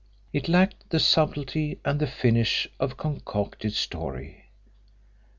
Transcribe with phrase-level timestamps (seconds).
[0.33, 4.45] It lacked the subtlety and the finish of a concocted story.